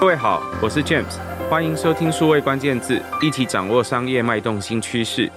[0.00, 1.18] 各位好，我是 James，
[1.50, 5.30] 欢迎收听数位关键字，一起掌握商业脉动新趋势。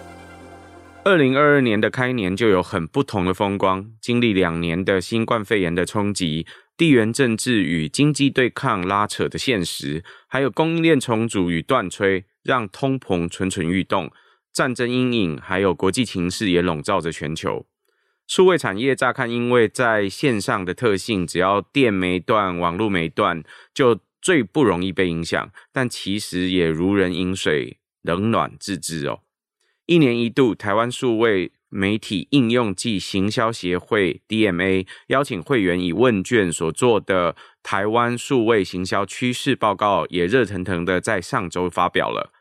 [1.04, 6.48] 二零二二年的开年就有很不同的风光，经历两年的新冠肺炎的冲击，
[6.78, 14.10] 地缘政治与经济对抗拉扯的现实，还有供应链重组与断炊，让通膨蠢蠢欲动，
[14.54, 17.66] 战争阴影还有国际情势也笼罩着全球。
[18.26, 29.20] 数位产业乍看因为在线上的特性，只要电没断，网络没断，就最不容易被影响，但其实也如人饮水，冷暖自知哦。
[29.86, 42.32] 一年一度，台湾数位媒体应用暨行销协会 DMA 邀请会员以问卷所做的台湾数位行销趋势报告，也热腾腾的在上周发表了。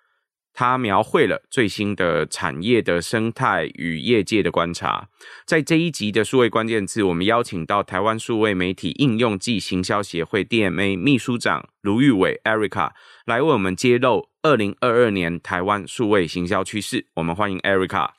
[0.55, 5.09] 它描绘了最新的产业的生态与业界的观察。
[5.47, 12.91] 在这一集的数位关键字，我们邀请到台湾数位媒体应用暨行销协会 DMA 秘书长卢玉伟 Erica
[13.25, 17.07] 来为我们揭露二零二二年台湾数位行销趋势。
[17.15, 18.11] 我们欢迎 Erica。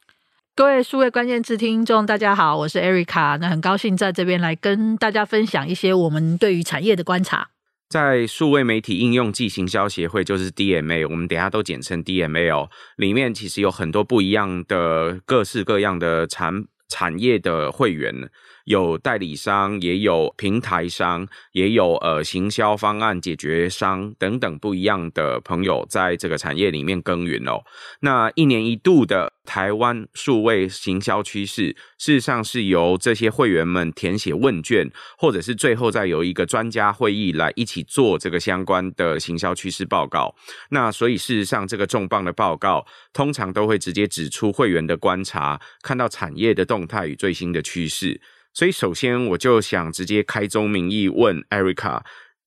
[0.55, 3.39] 各位数位关键字听众，大家好，我是 Erica。
[3.39, 7.49] 那很高兴在这边来跟大家分享一些我们对于产业的观察。
[7.93, 12.67] 在数位媒体应用暨行销协会，就是 DMA，我们等下都简称 DMA 哦。
[12.95, 18.31] 里面其实有很多不一样的各式各样的产产业的会员。
[18.65, 27.63] 有代理商，也有平台商，也有呃行销方案解决商等等不一样的朋友，在这个产业里面耕耘哦。
[27.99, 40.33] 那一年一度的台湾数位行销趋势，事实上是由这些会员们填写问卷，或者是最后再由一个专家会议来一起做这个相关的行销趋势报告。
[40.69, 48.21] 那所以事实上，这个重磅的报告通常都会直接指出会员的观察，看到产业的动态与最新的趋势。
[48.53, 52.01] 所以，首先我就想直接开宗明义问 Erica，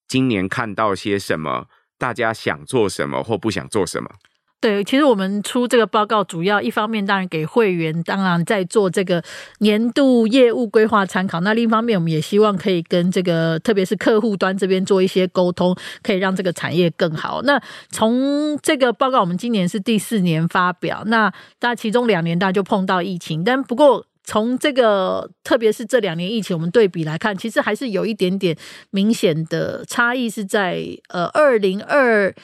[0.07, 1.67] 今年看到些什么？
[1.99, 4.11] 大家想做什么或不想做什么？
[4.61, 9.23] 对，其实我们出这个报告，主要一方面当然给会员，当然在做这个
[9.59, 11.41] 年度业务规划参考。
[11.41, 17.43] 那另一方面，我们也希望可以跟这个，特别是客户端这边做一些沟通，可以让这个产业更好。
[17.43, 24.07] 那从这个报告，我们今年是第四年发表，那大其中两年大家就碰到疫情，但不过。
[24.27, 28.55] 从这个，特别是这两年疫情，我们对比来看，其实还是有一点点
[28.91, 32.35] 明显的差异，是在呃，二零二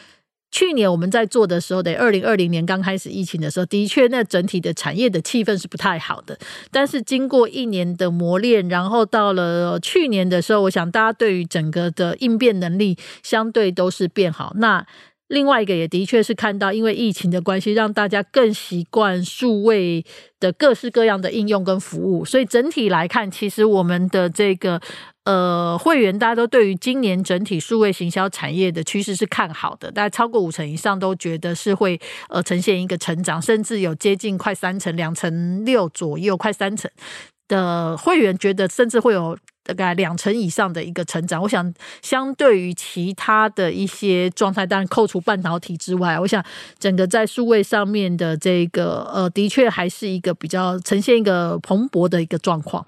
[0.52, 6.38] 去年我们在做的时候，得二零二零年刚开始疫情的时候，的确那整体的产业的气氛是不太好的。
[6.70, 14.52] 但是经过一年的磨练，然后到了去年的时候，我想大家对于整个的应变能力相对都是变好。
[14.56, 14.86] 那
[15.32, 20.04] 另外一个也的确是看到，因为疫情的关系，让大家更习惯数位
[20.38, 24.78] 的各式各样的应用跟服务，所以整体来看，其实我们的这个
[25.24, 36.90] 呃会员，大家都对于今年整体数位行销产业的趋势是看好的，大概超过五成以上都觉得是会呃呈现一个成长，甚至有接近快三成，两成六左右，快三成
[37.52, 39.36] 的会员觉得甚至会有。
[39.64, 46.44] 大概两成以上的一个成长，我想相对于其他的一些状态，当然扣除半导体之外，我想
[46.80, 52.84] 整个在数位上面的这个呃，的确还是一个比较呈现一个蓬勃的一个状况。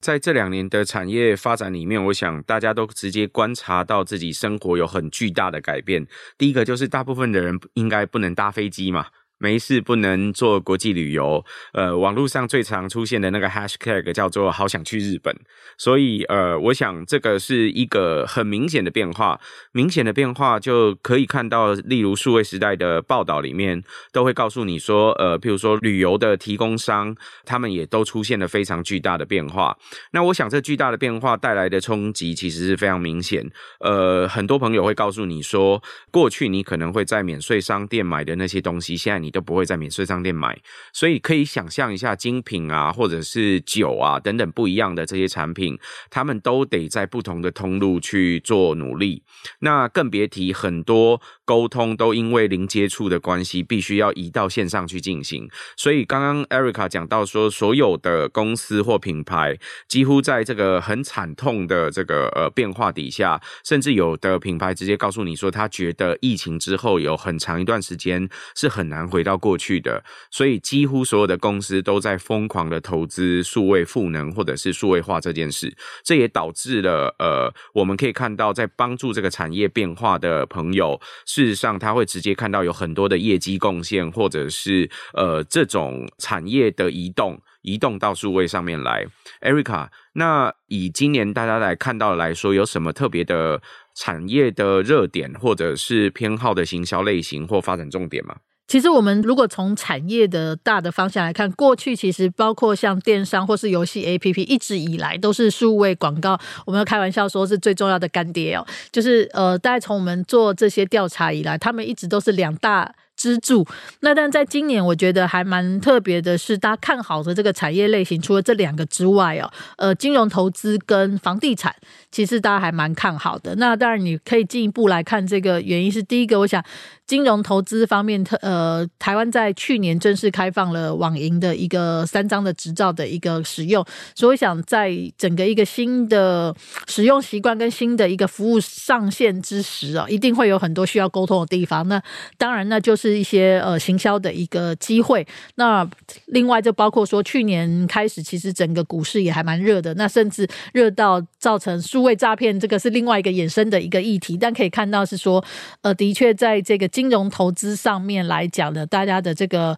[0.00, 6.06] 在这两年的产业发展里面，我想大家都直接观察到自己生活有很巨大的改变。
[6.38, 9.06] 第一个就是大部分的人应该不能搭飞机嘛。
[9.42, 11.44] 没事，不能做国际旅游。
[11.72, 15.36] 呃，网络上最常出现的那个 hashtag 叫做“好想去日本”，
[15.76, 19.40] 所以呃，我想这个是一个很明显的变化。
[19.72, 23.82] 明显的变化就可以看到，例如数位时代的报道里面
[24.12, 27.12] 都会告诉你说，呃，譬如说旅游的提供商，
[27.44, 29.76] 他们也都出现了非常巨大的变化。
[30.12, 33.44] 那我想，这巨大的变化带来的冲击其实是非常明显。
[33.80, 35.82] 呃，很多朋友会告诉你说，
[36.12, 40.56] 过去你可能会在免税商店买的那些东西，现在你都不会在免税商店买，
[40.92, 45.76] 所以可以想象一下，精品啊，或者是酒啊等等不一样的这些产品，
[46.08, 49.24] 他们都得在不同的通路去做努力。
[49.58, 51.20] 那更别提很多
[51.52, 55.48] 沟通都因为零接触的关系，必须要移到线上去进行。
[55.76, 59.58] 所以刚刚 Erica 讲到说，所有的公司或品牌
[59.88, 69.22] 几乎在这个很惨痛的这个呃变化底下，甚至有的品牌直接告诉你说，他觉得疫情之后有很长一段时间是很难回。
[69.22, 70.02] 到过去的，
[70.32, 75.72] 所以几乎所有的公司都在疯狂的投资数位赋能或者是数位化这件事，
[76.02, 87.40] 这也导致了呃，我们可以看到在帮助这个产业变化的朋友是，事实上他会直接看到有很多的业绩贡献，或者是呃这种产业的移动。
[87.62, 89.06] 移动到数位上面来。
[89.40, 93.62] Erica，那以今年大家来看到来说，有什么特别的
[93.94, 98.36] 产业的热点，或者是偏好的行销类型或发展重点吗？
[98.72, 106.40] 其实我们如果从产业的大的方向来看，过去其实包括像电商或是游戏 APP，一直以来都是数位广告。
[106.64, 112.90] 我们开玩笑说是最重要的干爹哦，就是呃，大概从我们做这些调查以来，他们一直都是两大
[113.22, 113.64] 支柱。
[114.00, 121.72] 那但在今年，我觉得还蛮特别的是，大家看好的这个产业类型，除了这两个之外哦，呃，金融投资跟房地产，
[122.10, 123.54] 其实大家还蛮看好的。
[123.54, 126.64] 那当然，你可以进一步来看这个原因是第一个，我想。
[127.04, 133.84] 金融投资方面，特呃，台湾在去年正式开放了网银的一个三张的执照的一个使用，
[134.14, 136.54] 所以想在整个一个新的
[136.86, 141.86] 使用习惯跟新的一个服务上线之时啊，一定会有很多需要沟通的地方。
[141.86, 142.00] 那
[142.38, 145.26] 当然，那就是一些呃行销的一个机会。
[145.56, 145.88] 那
[146.26, 154.36] 另外就包括说，去年开始其实整个股市也还蛮热的，那甚至热到造成数位诈骗，这个是另外一个衍生的一个议题。
[154.36, 155.44] 但可以看到是说，
[155.82, 159.76] 呃，的确在这个金融投资上面来讲呢，大家的这个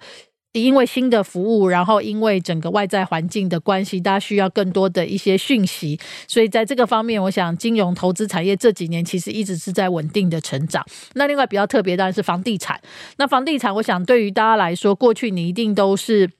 [0.62, 10.84] 因为新的服务，然后因为整个外在环境的关系，大家需要更多的一些讯息，所以在这个方面，我想金融投资产业这几年其实一直是在稳定的成长。
[11.14, 12.80] 那另外比较特别当然是房地产。
[13.18, 16.30] 那房地产，我想对于大家来说，过去你一定都是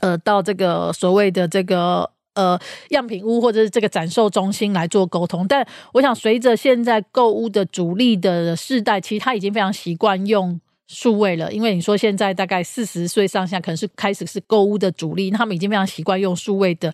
[0.00, 2.10] 呃到这个所谓的这个。
[2.34, 2.58] 呃，
[2.88, 16.92] 样品屋或者是这个展售中心来做沟通，但我想随着现在购物的主力的世代，其实他已经非常习惯用数位了，因为你说现在大概四十岁上下，可能是开始是购物的主力，他们已经非常习惯用数位的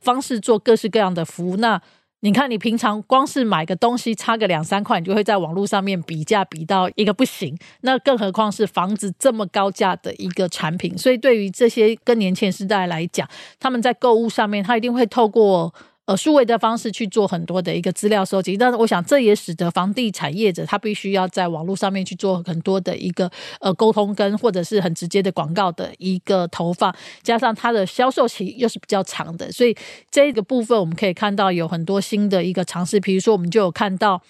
[0.00, 1.80] 方式做各式各样的服务，那。
[2.24, 7.58] 你看，你平常光是买个东西差个两三块，你就会在网络上面比价比到一个不行。
[7.80, 13.28] 那更何况是房子这么高价的一个产品，所以对于这些更年轻时代来讲，
[13.58, 15.74] 他们在购物上面，他一定会透过。
[16.04, 29.72] 呃，数位的方式去做很多的一个资料收集，但是我想这也使得房地产业者他必须要在网络上面去做很多的一个呃沟通跟或者是很直接的广告的一个投放，加上它的销售期又是比较长的，所以
[30.10, 34.20] 这个部分我们可以看到有很多新的一个尝试，比如说我们就有看到，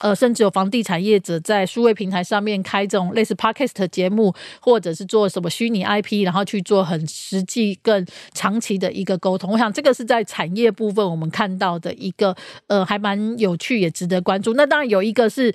[0.00, 9.50] 呃，甚至有房地产业者在数位平台上面开这种类似 Podcast 节目，或者是做什么虚拟 IP，然后去做很实际、更长期的一个沟通。
[9.50, 11.21] 我想这个是在产业部分我们。
[11.22, 12.36] 我们看到的一个
[12.66, 14.54] 呃，还蛮有趣，也值得关注。
[14.54, 15.54] 那当然有一个是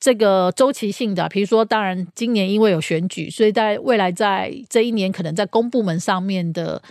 [0.00, 6.82] 这个周期性的，比如说，当然今年因为有选举，所以在未来在这一年，可能在公部门上面的。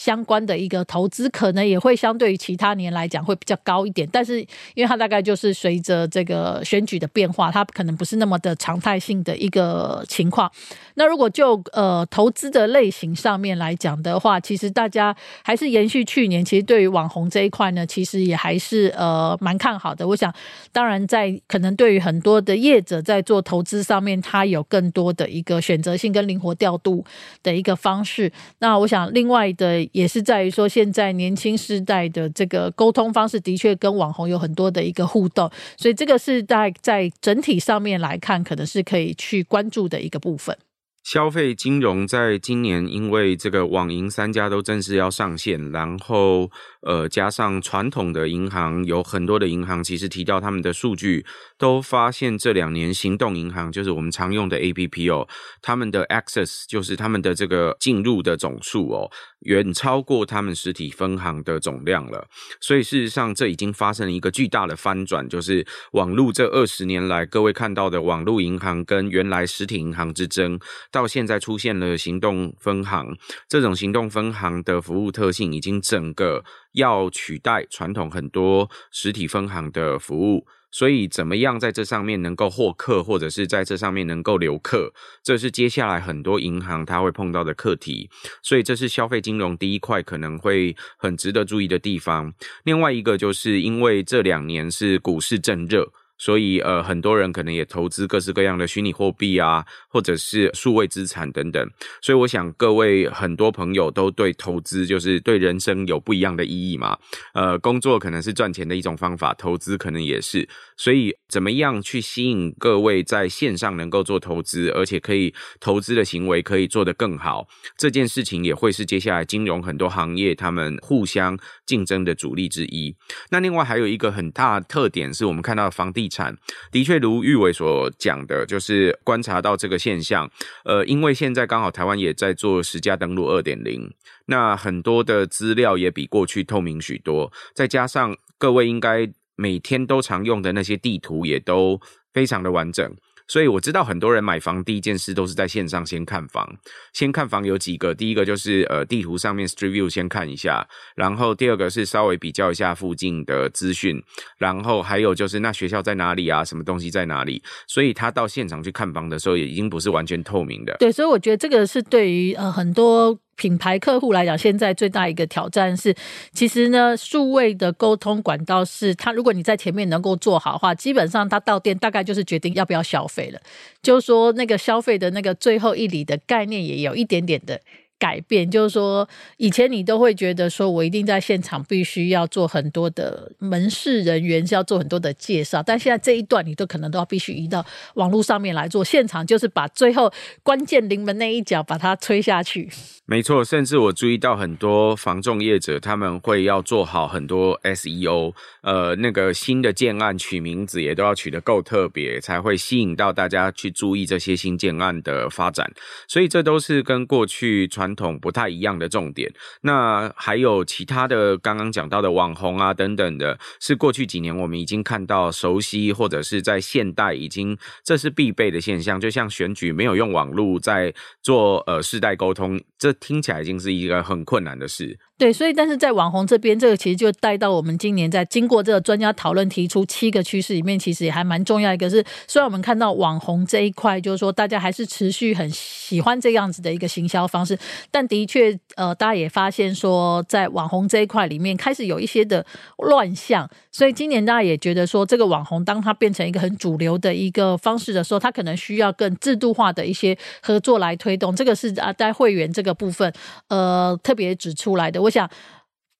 [0.00, 4.40] 相关的一个投资可能也会相对于其他年来讲会比较高一点，但是
[4.72, 10.50] 因为它大概就是随着这个选举的变化，它可能不是那么的常态性的一个情况。
[10.94, 15.14] 那如果就呃投资的类型上面来讲的话，其实大家
[15.44, 20.08] 还是延续去年，其实对于网红这一块呢，其实也还是呃蛮看好的。
[20.08, 20.32] 我想，
[20.72, 27.04] 当然在可能对于很多的业者在做投资上面，它有更多的一个选择性跟灵活调度
[27.42, 28.32] 的一个方式。
[28.60, 29.89] 那我想另外的。
[29.92, 40.56] 也是在于说，现在年轻世代的这个沟通方式的确跟网红有很多的一个互动，所以这个是在在整体上面来看，可能是可以去关注的一个部分。
[41.02, 46.50] 消费金融在今年，因为这个网银三家都正式要上线，然后
[46.82, 51.24] 呃，加上传统的银行有很多的银行，其实提到他们的数据，
[51.56, 55.26] 都发现这两年行动银行就是我们常用的 APP 哦，
[55.62, 62.26] 他们的 access 就是他们的这个进入的总数哦，远超过他们实体分行的总量了。
[62.60, 70.58] 所以事实上，这已经发生了一个巨大的翻转，就是网络这二十年来，各位看到的网络银行跟原来实体银行之争。
[70.90, 73.16] 到现在出现了行动分行，
[73.48, 88.08] 这种行动分行的服务特性已经整个要取代传统很多实体分行的服务，所以怎么样在这上面能够获客，或者是在这上面能够留客，这是接下来很多银行它会碰到的课题。
[88.42, 92.32] 所以这是消费金融第一块可能会很值得注意的地方。
[92.64, 95.92] 另外一个就是因为这两年是股市正热。
[96.20, 101.66] 所以，呃，很多人可能也投资各式各样的虚拟货币啊，或者是数位资产等等。
[102.02, 106.98] 所以，我想各位很多朋友都对投资就是对人生有不一样的意义嘛。
[107.32, 110.46] 呃，工作可能是赚钱的一种方法，投资可能也是。
[110.76, 117.48] 所以，怎么样去吸引各位在线上能够做投资，而且可以投资的行为可以做得更好，
[117.78, 122.94] 这件事情也会是接下来金融很多行业他们互相竞争的主力之一。
[123.30, 126.36] 那另外还有一个很大特点是我们看到的房地产。
[126.72, 130.28] 的确，如玉伟所讲的，就是观察到这个现象。
[130.64, 133.90] 呃，因为现在刚好台湾也在做实价登录二点零，
[134.26, 141.80] 那很多的资料也比过去透明许多，再加上各位应该每天都常用的那些地图也都
[142.12, 142.94] 非常的完整。
[143.30, 146.52] 所以我知道很多人买房第一件事都是在线上先看房，
[146.92, 154.02] 先看房有几个，第一个就是呃地图上面 Street View 先看一下，然后第二个是稍微比较一下附近的资讯，
[154.36, 160.76] 然后还有就是那学校在哪里啊，什么东西在哪里，所以他到现场去看房的时候也已经不是完全透明的。
[160.80, 163.16] 对，所以我觉得这个是对于呃很多。
[163.40, 165.96] 品牌客户来讲，现在最大一个挑战是，
[166.34, 173.40] 其实呢，数位的沟通管道是，他如果你在前面能够做好的话，基本上他到店大概就是决定要不要消费了，
[173.82, 177.58] 就是说那个消费的那个最后一里的概念也有一点点的。
[178.00, 187.64] 改变就是说，以前你都会觉得说，我一定在现场必须要做很多的门市人员是要做很多的介绍，但现在这一段你都可能都要必须移到
[187.94, 190.10] 网络上面来做，现场就是把最后
[190.42, 192.70] 关键临门那一脚把它推下去。
[193.04, 205.70] 没错，甚至我注意到很多房仲业者他们会要做好很多 SEO，呃，那个新的建案取名字也都要取得够特别，才会吸引到大家去注意这些新建案的发展。
[206.06, 209.32] 所以这都是跟过去传传统不太一样的重点，
[209.62, 219.00] 那还有其他的刚刚讲到的网红啊等等的，是过去几年我们已经看到熟悉，或者是在现代已经这是必备的现象。
[219.00, 224.98] 就像选举没有用网络在做呃世代沟通，这听起来已经是一个很困难的事。
[225.20, 237.58] 对，所以但是在网红这边，这个其实就带到我们今年在经过这个专家讨论提出七个趋势里面，其实也还蛮重要一个是，虽然我们看到网红这一块，就是说大家还是持续很喜欢这样子的一个行销方式，
[237.90, 242.46] 但的确，呃，大家也发现说，在网红这一块里面开始有一些的
[242.78, 251.36] 乱象，所以今年大家也觉得说，这个网红当它变成一个很主流的一个方式的时候，它可能需要更制度化的一些合作来推动。
[251.36, 253.12] 这个是啊，在会员这个部分，
[253.48, 255.02] 呃，特别指出来的。
[255.02, 255.28] 我想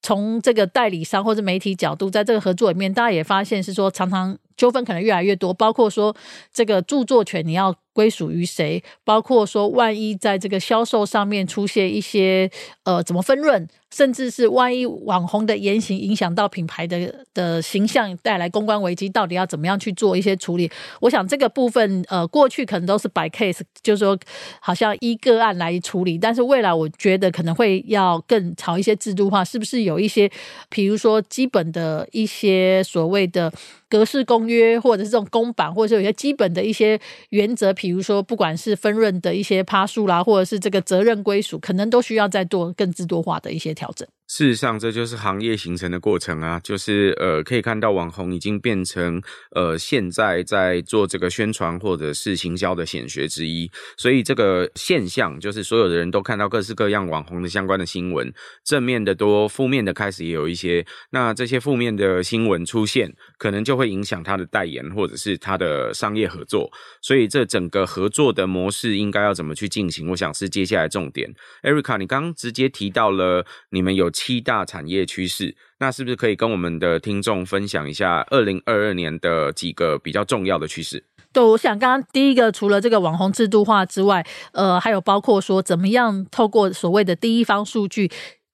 [0.02, 6.14] 从这个代理商或者媒体角度，在这个合作里面，大家也发现是说，常常纠纷可能越来越多，包括说
[6.52, 12.50] 这个著作权你要归属于谁，包括说万一在这个销售上面出现一些
[12.84, 13.66] 呃怎么分润。
[13.92, 20.70] 甚至是万一网红的言行影响到品牌的的形象，带来公关危机，到底要怎么样去做一些处理？
[21.00, 24.16] 我想这个部分，呃，过去可能都是摆 case，就是说
[24.60, 30.30] 好像依个案来处理，但是未来我觉得可能会要更朝一些制度化，是不是有一些，
[30.68, 33.52] 比如说基本的一些所谓的。
[33.90, 44.08] 格式公约，或者是这种公版，或者是有些基本的一些原则，比如说不管是分润的一些趴数啦，或者是这个责任归属，可能都需要再做更制度化的一些调整。
[44.30, 49.20] 事实上，这就是行业形成的过程啊，就是呃，可以看到网红已经变成
[49.56, 53.68] 呃，现在在做这个宣传或者是行销的显学之一。
[53.96, 58.32] 所以这个现象，就是所有的人都看到各式各样网红的相关的新闻，
[58.62, 60.86] 正面的多，负面的开始也有一些。
[61.10, 66.70] 那这些负面的新闻出现，可能就会影响他的代言或者是他的商业合作。
[67.02, 70.08] 所以这整个合作的模式应该要怎么去进行？
[70.08, 71.28] 我想是接下来重点。
[71.64, 74.08] Erica，你刚刚直接提到了你们有。
[74.22, 81.02] 七大产业趋势，那是不是可以跟我们的听众分享一下二零二二年的几个比较重要的趋势？
[81.32, 88.10] 对，我想刚刚第一个，除了这个网红制度化之外，呃，还有包括说怎么样透过所谓的第一方数据。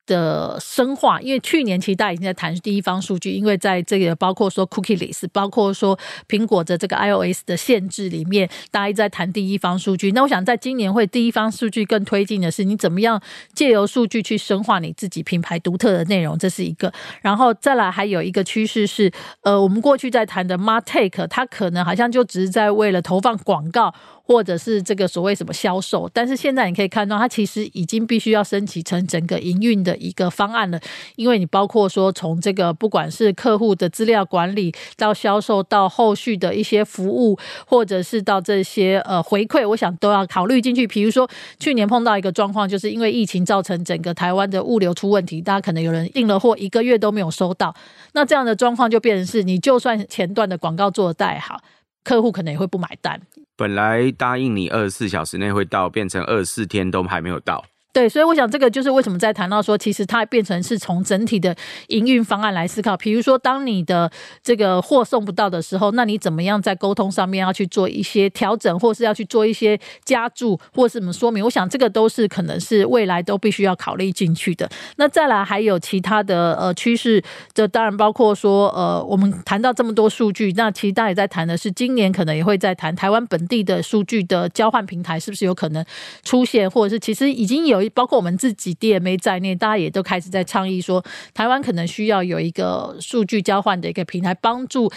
[0.07, 5.99] 的深化，因为去年其实大家已经在谈第一方数据，因为在这个包括说 cookieless，包括说
[6.29, 10.13] 苹果的这个 iOS 的限制里面，大家一直在谈第一方数据。
[10.13, 13.21] 那我想在今年会第一方数据更推进的是，你怎么样
[13.55, 16.93] 借由数据去深化你自己品牌独特的内容，这是一个。
[17.21, 19.11] 然后再来还有一个趋势是，
[19.43, 23.93] 呃，我们过去在谈的 MarTech，它可能好像就只是在为了投放广告。
[24.27, 30.81] 或者是这个所谓什么销售，但是现在你可以看到，它其实已经必须要升级成整个营运的一个方案了。
[31.15, 40.85] 因为你包括说从这个不管是客户的资料管理到销售到后续的一些服务，或者是到这些呃回馈，我想都要考虑进去。
[40.89, 41.31] 比如说
[41.61, 47.73] 去年碰到一个状况，就是因为疫情造成整个台湾的物流出问题，大家可能有人订了货一个月都没有收到，
[48.13, 51.61] 那这样的状况就变成是你就算前段的广告做得再好，
[52.03, 53.21] 客户可能也会不买单。
[53.57, 57.65] 本来答应你二十四小时内会到，变成二十四天都还没有到。
[57.97, 62.95] 对，所以我想这个就是为什么在谈到说，其实它变成是从整体的营运方案来思考。
[62.95, 64.13] 比如说，当你的
[64.43, 71.43] 这个货送不到的时候，那你怎么样在沟通上面要去做一些调整，或是要去做一些加注，或是什么说明？
[71.43, 74.69] 我想这个都是可能是未来都必须要考虑进去的。
[74.97, 77.25] 那再来还有其他的呃趋势，
[77.55, 85.83] 这当然包括说呃，我们谈到这么多数据，那其实大家也在谈的是，今年可能也会在谈台湾本地的数据的交换平台是不是有可能
[86.23, 87.86] 出现，或者是其实已经有。
[87.91, 94.91] 包括我们自己 DMA 在内，大家也都开始在倡议说，台湾可能需要有一个数据交换的一个平台，帮助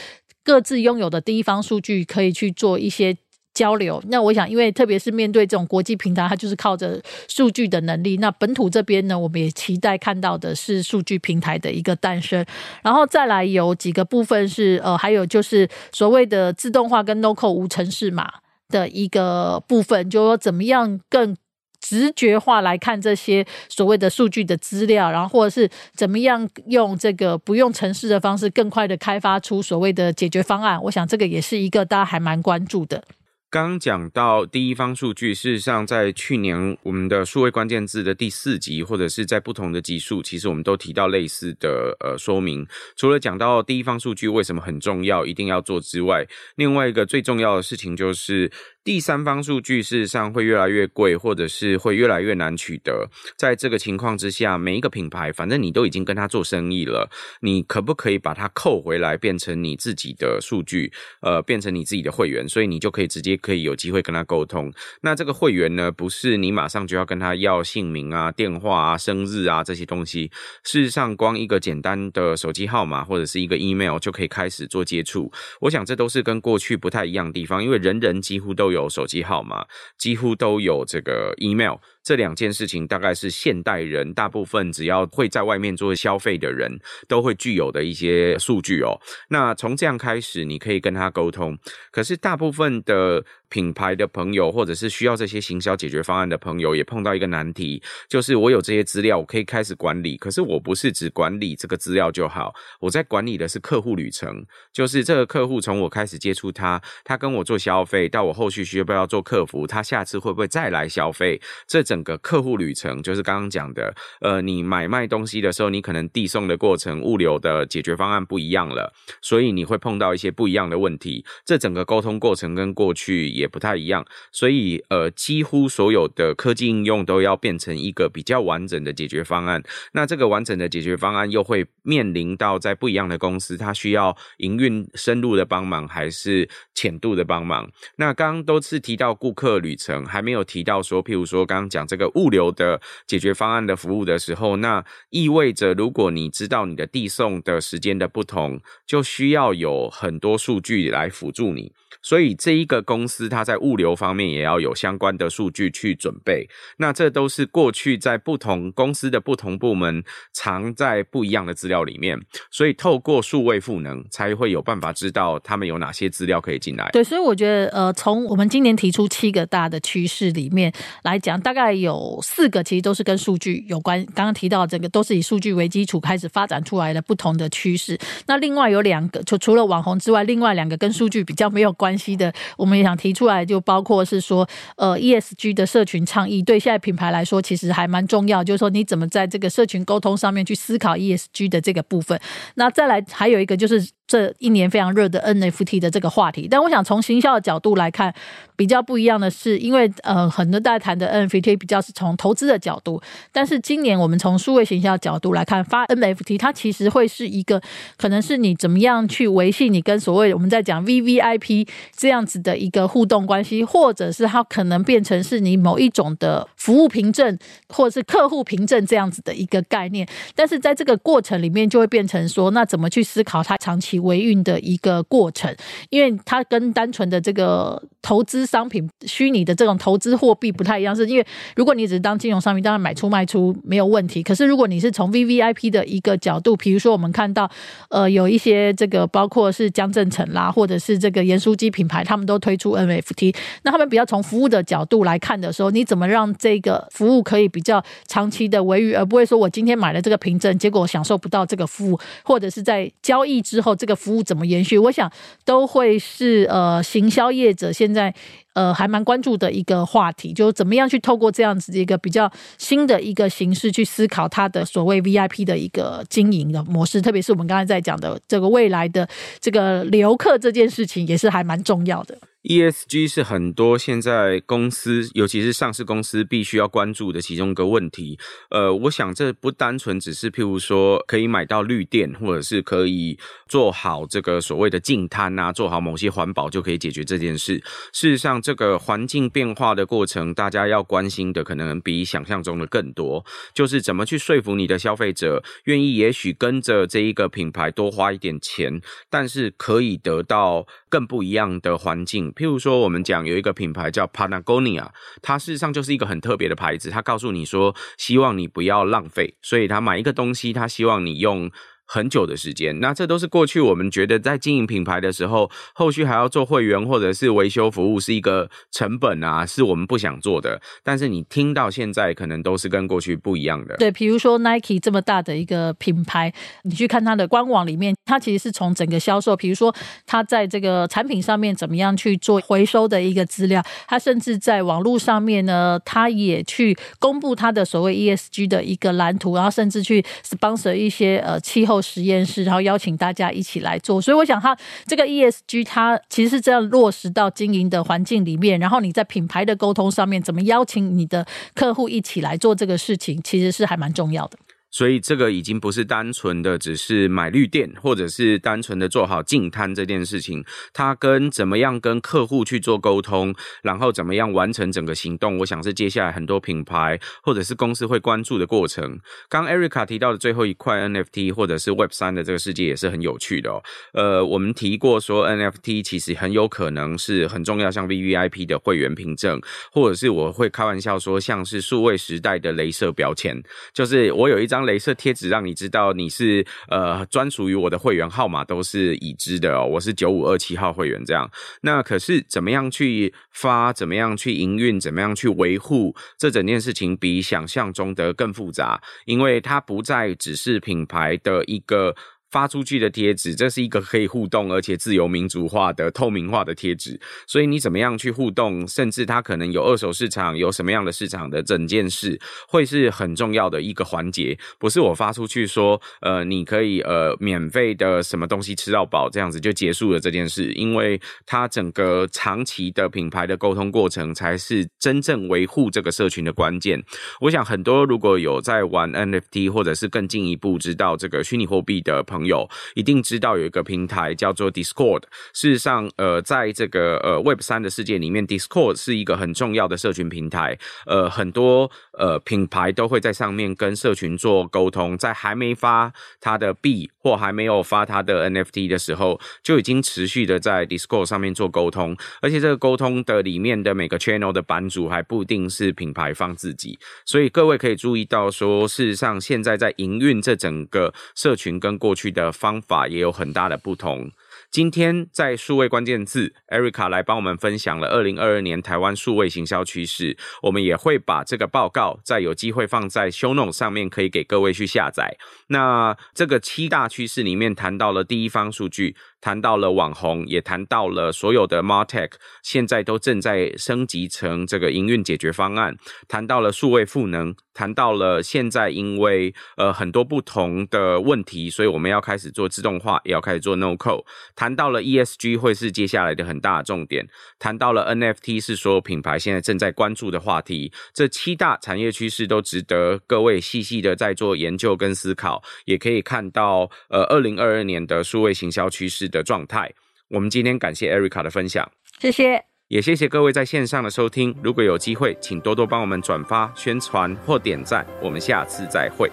[0.43, 3.15] 各自拥有的第一方数据可以去做一些
[3.53, 4.01] 交流。
[4.07, 8.17] 那我想，因为特别是面对这种国际平台，它就是靠着数据的能力。
[8.17, 12.45] 那本土这边呢，我们也期待看到的是数据平台的一个诞生。
[12.81, 18.31] 然后再来有几个部分是呃，还有就是所谓的自动化跟 NoCo 无程式码
[18.69, 21.35] 的一个部分，就说怎么样更。
[21.79, 30.81] 直觉化来看这些所谓的数据的资料，然后或者是怎么样用这个不用程式的方式，更快的开发出所谓的解决方案。
[30.83, 33.03] 我想这个也是一个大家还蛮关注的。
[33.51, 42.67] 刚讲到第一方数据，事实上在去年我们的数位关键字的第四集，或者是在不同的集数，其实我们都提到类似的呃说明。
[42.95, 48.51] 除了讲到第一方数据为什么很重要，一定要做之外，另外一个最重要的事情就是。
[48.83, 53.07] 第三方数据事实上会越来越贵，或者是会越来越难取得。
[53.37, 57.09] 在这个情况之下，每一个品牌，反正你都已经跟他做生意了，
[57.41, 60.91] 你可不可以把它扣回来，变成你自己的数据？
[61.21, 64.73] 呃，变成你自己的会员，所以你就可以直接可以有机会跟他沟通。
[65.01, 70.31] 那这个会员呢，不是你马上就要跟他要姓名啊、电话啊、生日啊这些东西。
[70.63, 75.31] 事实上，光一个简单的手机号码或者是一个 email 就可以开始做接触。
[75.61, 78.79] 我想这都是跟过去不太一样的地方，因为人人几乎都都。
[78.79, 79.65] 有手机号码，
[79.97, 81.75] 几乎都有这个 email。
[82.09, 86.67] 这两件事情大概是现代人大部分只要会在外面做消费的人
[87.07, 88.99] 都会具有的一些数据哦。
[89.27, 91.55] 那从这样开始，你可以跟他沟通。
[91.91, 100.17] 可是大部分的品牌的朋友，或者是需要这些行销解决方案的朋友，也碰到一个难题，就是我有这些资料，我可以开始管理。
[100.17, 111.39] 可是我不是只管理这个资料就好，我在管理的是客户旅程，就是这个客户从我开始接触他，他跟我做消费，到我后续需要不要做客服，他下次会不会再来消费？
[111.67, 121.25] 这整个客户旅程就是刚刚讲的，呃，你买卖东西的时候，你可能递送的过程、物流的解决方案不一样了，所以你会碰到一些不一样的问题。
[121.45, 129.61] 这整个沟通过程跟过去也不太一样，所以呃，几乎所有的科技应用都要变成一个比较完整的解决方案。
[129.93, 137.69] 那这个完整的解决方案又会面临到在不一样的公司，它需要营运深入的帮忙还是浅度的帮忙？
[137.95, 142.09] 那刚刚都是提到顾客旅程，还没有提到说，譬如说刚刚讲讲这个。
[142.19, 151.71] 物流的解决方案的服务的时候，那意味着如果你知道你的递送的时间的不同，就需要有很多数据来辅助你。
[152.01, 156.47] 所以这一个公司，它在物流方面也要有相关的数据去准备。
[156.77, 162.17] 那这都是过去在不同公司的不同部门藏在不一样的资料里面。
[162.51, 166.89] 所以透过数位赋能，才会有办法知道他们有哪些资料可以进来。
[166.93, 170.71] 对，所以我觉得，呃，从我们今年提出七个大的趋势里面
[171.03, 174.05] 来讲，大概有四个其实都是跟数据有关。
[174.13, 177.97] 刚刚提到这个，都是以数据为基础开始发展出来的不同的趋势。
[178.27, 181.69] 那另外有两个，就除了网红之外，另外两个跟数据比较没有。
[181.79, 188.43] 关系的，我们也想提出来，就包括是说，呃，ESG 的社群倡议，对现在品牌来说，其实还蛮重要。
[188.43, 192.19] 就是说，你怎么在这个社群沟通上面去思考 ESG 的这个部分。
[192.55, 193.98] 那再来还有一个就是。
[194.09, 198.11] 这一年非常热的 NFT 的这个话题，但我想从行销的角度来看，
[198.55, 202.99] 比较不一样的是，因为呃很多大家谈的 NFT 比较是从投资的角度，
[203.31, 207.61] 但是今年我们从数位行销的角度来看，发 NFT 它其实会是一个
[207.97, 225.53] 可能是你怎么样去维系你跟所谓我们在讲 VVIP 这样子的一个互动关系，或者是它可能变成是你某一种的服务凭证，或者是客户凭证这样子的一个概念，但是在这个过程里面就会变成说，那怎么去思考它长期维运的一个过程，
[225.89, 230.95] 因为它跟单纯的这个投资商品、虚拟的这种投资货币不太一样。
[230.95, 234.23] 是因为如果你只是当金融商品，当然买出卖出没有问题。
[234.23, 237.49] 可是如果你是从 VVIP 的一个角度，比如说我们看到
[237.89, 243.35] 呃有一些这个包括是江振成啦，或者是这个盐酥鸡品牌，他们都推出 NFT。
[243.63, 253.88] 那他们比较从服务的角度来看的时候，你怎么让这个服务可以比较长期的维运，而不会说我今天买了这个凭证，结果享受不到这个服务，或者是在交易之后这个。
[253.89, 255.11] 个服务怎么延续，我想
[255.43, 258.13] 都会是呃行销业者现在。
[258.53, 269.07] 呃，还蛮关注的一个话题，就是怎么样去透过这样子的一个比较新的一个形式去思考它的所谓 VIP 的一个经营的模式，特别是我们刚才在讲的这个未来的
[269.39, 272.17] 这个留客这件事情，也是还蛮重要的。
[272.49, 278.17] ESG 是很多现在公司，尤其是上市公司必须要关注的其中一个问题。
[278.49, 287.61] 呃，我想这不单纯只是譬如说可以买到绿电，或者是可以做好这个所谓的净滩啊，做好某些环保就可以解决这件事。
[287.93, 293.23] 事实上，这个环境变化的过程，大家要关心的可能比想象中的更多。
[293.53, 302.33] 就是怎么去说服你的消费者愿意，也许跟着这一个品牌多花一点钱，但是可以得到更不一样的环境。
[302.39, 304.87] 譬如说，我们讲有一个品牌叫 Patagonia，
[305.21, 306.89] 它事实上就是一个很特别的牌子。
[306.89, 311.51] 它告诉你说，希望你不要浪费，所以他买一个东西，他希望你用。
[311.91, 320.61] 很久的时间，那这都是过去我们觉得在经营品牌的时候，后续还要做会员或者是维修服务是一个成本啊，是我们不想做的。
[320.83, 323.75] 但是你听到现在，可能都是跟过去不一样的。
[323.77, 329.75] 对，比如说 Nike 这么大的一个品牌，你去看它的官网里面，它其实是从整个销售，比如说
[330.05, 341.78] 它在这个产品上面怎么样去做回收的一个资料，它甚至在网络上面呢，它也去公布它的所谓 ESG 的一个蓝图，然后甚至去 sponsor 一些呃气候。
[341.81, 354.37] 实验室，然后邀请大家一起来做，所以我想，它这个 ESG 它其实是这样落实到经营的环境里面，然后你在品牌的沟通上面，怎么邀请你的客户一起来做这个事情，其实是还蛮重要的。
[354.71, 368.99] 所以这个已经不是单纯的只是买绿电，或者是单纯的做好净摊这件事情，它跟怎么样跟客户去做沟通，然后怎么样完成整个行动，我想是接下来很多品牌或者是公司会关注的过程。
[369.27, 373.63] 刚 Erica 提到的最后一块 NFT 或者是 Web 三的这个世界也是很有趣的哦。
[373.93, 383.41] 呃，我们提过说 NFT 其实很有可能是很重要，像 VVIP 的会员凭证，或者是我会开玩笑说像是数位时代的镭射标签，
[383.73, 384.58] 就是我有一张。
[384.65, 391.29] 镭射贴纸让你知道你是呃专属于我的会员号码都是已知的哦，我是九五二七号会员这样。
[391.61, 401.95] 那可是怎么样去发，怎么样去营运，怎么样去维护这整件事情，比想象中的更复杂，因为它不再只是品牌的一个。
[402.31, 414.37] 发出去的贴纸，这是一个可以互动而且自由民主化的透明化的贴纸，所以你怎么样去互动，甚至它可能有二手市场，有什么样的市场的整件事，会是很重要的一个环节。
[414.57, 426.83] 不是我发出去说，呃，你可以呃免费的什么东西吃到饱，这样子就结束了这件事，因为它整个长期的品牌的沟通过程，才是真正维护这个社群的关键。
[427.21, 435.03] 我想很多如果有在玩 NFT 或者是更进一步知道这个虚拟货币的朋友，朋友一定知道有一个平台叫做 Discord。
[435.33, 440.57] 事实上，呃，在这个呃 Web 三的世界里面，Discord 是一个很重要的社群平台。
[440.85, 451.95] 呃，很多呃品牌都会在上面跟社群做沟通，在还没发它的币或还没有发它的 NFT 的时候，就已经持续的在 Discord 上面做沟通。
[452.21, 462.08] 而且这个沟通的里面的每个 channel 的版主还不一定是品牌方自己，所以各位可以注意到说，事实上现在在营运这整个社群跟过去。
[462.11, 464.11] 的方法也有很大的不同。
[464.51, 470.17] 今天在数位关键字，Erica 来帮我们分享了二零二二年台湾数位行销趋势。
[470.41, 475.17] 我们也会把这个报告再有机会放在 Show n o 上面，可以给各位去下载。
[475.47, 478.95] 那这个七大趋势里面谈到了第一方数据。
[479.21, 482.11] 谈到了网红，也谈到了所有的 MarTech，
[482.43, 485.75] 现在都正在升级成这个营运解决方案。
[486.07, 494.05] 谈到了数位赋能，谈到了现在因为呃很多不同的问题，所以我们要开始做自动化，也要开始做 No Code。
[494.35, 497.07] 谈到了 ESG 会是接下来的很大重点。
[497.37, 500.71] 谈到了 NFT 是所有品牌现在正在关注的话题。
[500.93, 509.71] 这七大产业趋势都值得各位细细的在做研究跟思考，也可以看到呃二零二二年的数位行销趋势的状态。
[510.09, 511.69] 我们今天感谢 Erica 的分享，
[511.99, 514.35] 谢谢，也谢谢各位在线上的收听。
[514.41, 517.85] 如果有机会，请多多帮我们转发、宣传或点赞。
[518.01, 519.11] 我们下次再会。